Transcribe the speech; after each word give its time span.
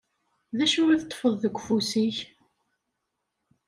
D 0.57 0.59
acu 0.65 0.81
i 0.89 0.97
teṭṭfeḍ 1.01 1.33
deg 1.41 1.55
ufus-ik? 1.59 2.17